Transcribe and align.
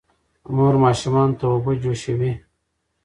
مور 0.55 0.73
ماشومانو 0.83 1.37
ته 1.39 1.45
اوبه 1.51 1.71
جوشوي. 1.81 2.31